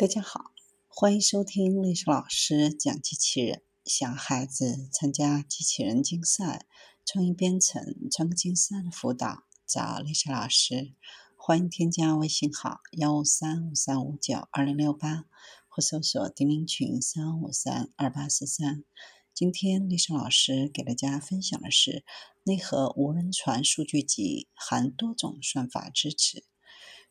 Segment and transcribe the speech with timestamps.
[0.00, 0.52] 大家好，
[0.88, 3.60] 欢迎收听历史老师讲机器人。
[3.84, 6.64] 想孩子参加机器人竞赛、
[7.04, 10.94] 创意编程、创客竞赛的辅导，找历史老师。
[11.36, 15.26] 欢迎添加微信号幺五三五三五九二零六八，
[15.68, 18.82] 或搜索钉钉群三五三二八四三。
[19.34, 22.06] 今天历史老师给大家分享的是
[22.44, 26.46] 内核无人船数据集，含多种算法支持。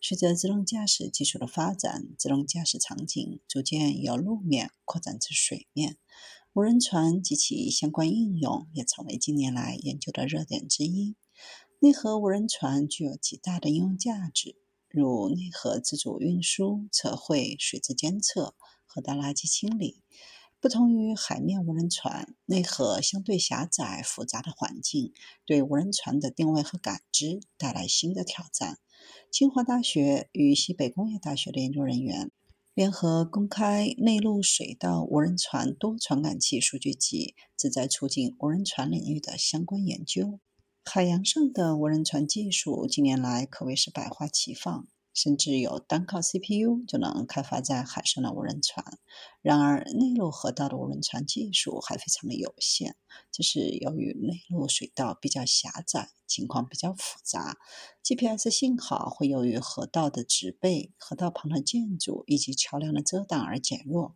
[0.01, 5.97] 随着自动驾驶技术的发展，自动驾驶场景逐渐由路面扩展至水面，
[6.53, 11.15] 无人船及其相关应用也成为近年来研究的热点之一。
[11.79, 14.55] 内核无人船具有极大的应用价值，
[14.87, 18.55] 如内核自主运输、测绘、水质监测、
[18.85, 20.01] 河道垃圾清理。
[20.61, 25.13] 不同于海面无人船，内核相对狭窄复杂的环境，
[25.45, 28.77] 对无人船的定位和感知带来新的挑战。
[29.31, 32.31] 清华大学与西北工业大学的研究人员
[32.73, 40.39] 联合公开内陆水道无人船多传感器数据集，旨在促进无人船领域的相关研究。
[40.85, 44.87] 海洋上的无人船技术近年来可谓是百花齐放。
[45.21, 48.85] 甚至有单靠 CPU 就能开发在海上的无人船。
[49.41, 52.95] 然而，内陆河道的无人船技术还非常的有限，
[53.29, 57.57] 这是由于内陆水道比较狭窄，情况比较复杂
[58.01, 64.15] ，GPS 信号会由于河道的植被、河道旁的建筑以及桥梁的遮挡而减弱。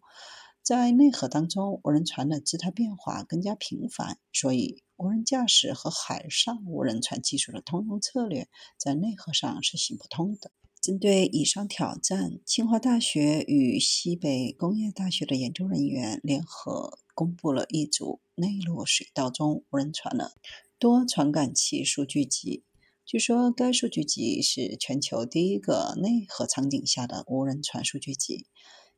[0.61, 10.51] 在内河当中，无人船的姿态变化更加频繁，所以无人驾驶和海上无人船技术的通用策略在内河上是行不通的。
[10.83, 20.33] 针对以上挑战，清华大学与西北工业大学的研究人员联合公布了一组内陆水道中无人船的
[20.77, 22.65] 多传感器数据集。
[23.05, 28.47] 据说，该数据集是全球第一个内河场景下的无人船数据集。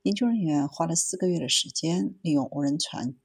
[0.02, 3.16] 研究人员花了四个月的时间，利用无人船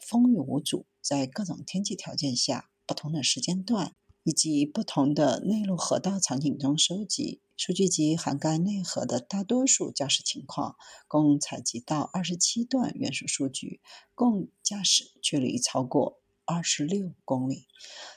[0.00, 3.92] 风雨无阻，在各种天气条件下、不同的时间段
[4.24, 7.42] 以及不同的内陆河道场景中收集。
[7.58, 10.76] 数据集涵盖内河的大多数驾驶情况，
[11.08, 13.80] 共采集到二十七段原始数据，
[14.14, 17.66] 共驾驶距离超过二十六公里。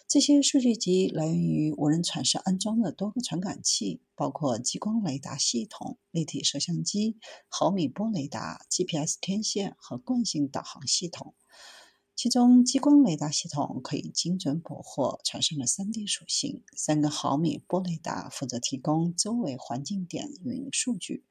[0.07, 7.17] 这些数据集来源于无人船上安装的多个传感器，包括激光雷达系统、立体摄像机、
[7.49, 11.33] 毫米波雷达、GPS 天线和惯性导航系统。
[12.21, 21.25] 其中，激光雷达系统可以精准捕获船上的 3D 属性；三个毫米波雷达负责提供周围环境点云数据。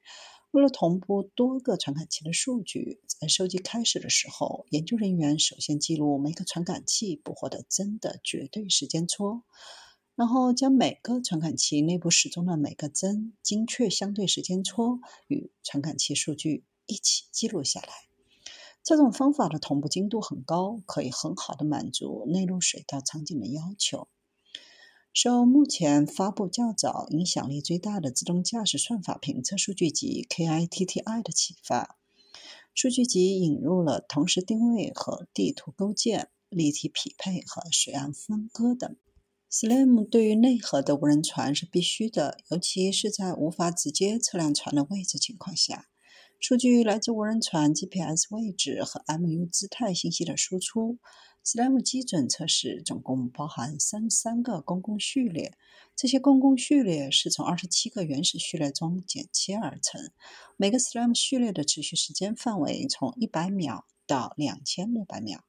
[0.51, 9.45] 为了同步多个传感器的数据，在收集开始的时候，研究人员首先记录每个传感器捕获的帧的绝对时间戳，
[10.17, 18.10] 然后将每个传感器内部时钟的每个帧精确相对时间戳与传感器数据一起记录下来。
[18.83, 24.09] 这种方法的同步精度很高，可以很好的满足内陆水道场景的要求。
[25.13, 31.99] 受目前发布较早、影响力最大的自动驾驶算法评测数据集 KITTI 的启发，
[32.75, 38.97] 数据集引入了同时定位和地图构建、立体匹配和水岸分割等。
[39.51, 45.90] SLAM 对于内河的无人船是必须的，尤其是在无法直接测量船的位置情况下。
[46.41, 50.99] 数据来自无人船 GPS 位置和 MU 姿态信息的输出。
[51.45, 55.53] SLAM 基准测试总共包含三十三个公共序列，
[55.95, 60.13] 这些公共序列是从二十七个原始序列中剪切而成。
[60.57, 65.45] 每个 SLAM 序列的持续时间范围从一百秒到两千六百秒。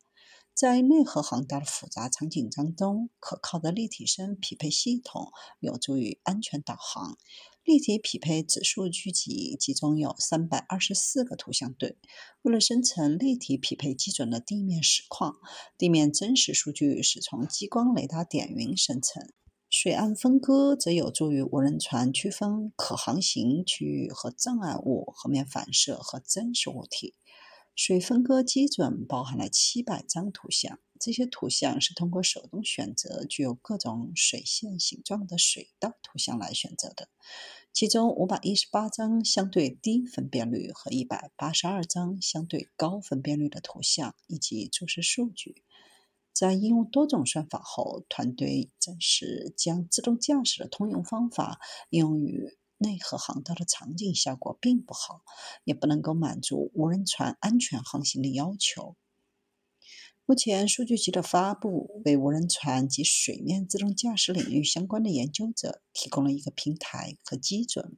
[0.54, 7.18] 在内河航道的复杂场景当中，可靠的立体声匹配系统有助于安全导航。
[7.64, 11.98] 立体匹配子数据集集中有三百二十四个图像对。
[12.42, 15.38] 为了生成立体匹配基准的地面实况，
[15.78, 19.28] 地面真实数据是从激光雷达点云生成。
[19.70, 27.16] 水岸分割则有助于无人船区分可航行区域和障碍物、河面反射和真实物体。
[27.76, 30.80] 水分割基准包含了七百张图像。
[31.00, 37.10] 这些图像是通过手动选择具有各种水线形状的水道图像来选择的，
[37.74, 45.64] 其中五百一十八张相对低分辨率和一百八十二张相对高分辨率的图像以及注释数据。
[46.34, 51.60] 在应用多种算法后，团队证实将自动驾驶的通用方法
[51.90, 55.22] 应用于内河航道的场景效果并不好，
[55.64, 58.98] 也不能够满足无人船安全航行的要求。
[60.26, 67.98] 目前，数据集的发布为无人船及水面自动驾驶领域相关的研究者提供了一个平台和基准。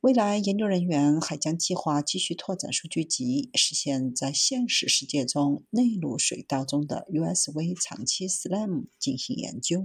[0.00, 9.82] 未来，研究人员还将计划继续拓展数据集，实现在现实世界中内陆水道中的 USV 长期 SLAM 进行研究。